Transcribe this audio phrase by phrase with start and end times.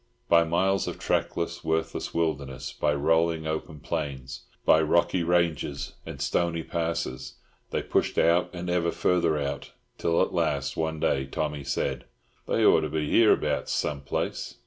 [0.27, 6.63] By miles of trackless, worthless wilderness, by rolling open plains, by rocky ranges and stony
[6.63, 7.35] passes,
[7.69, 12.05] they pushed out and ever further out, till at last, one day, Tommy said,
[12.47, 14.55] "They ought to be hereabouts, some place."